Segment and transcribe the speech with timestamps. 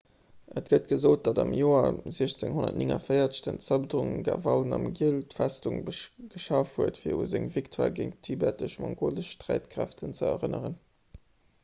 [0.59, 7.17] et gëtt gesot datt am joer 1649 den zhabdrung ngawang namgyel d'festung geschaf huet fir
[7.19, 10.79] u seng victoire géint d'tibetesch-mongolesch sträitkräeften ze erënneren